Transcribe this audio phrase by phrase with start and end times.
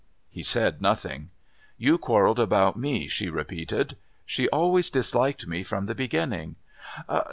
[0.31, 1.29] He said nothing.
[1.77, 3.95] "You quarrelled about me," she repeated.
[4.25, 6.55] "She always disliked me from the beginning."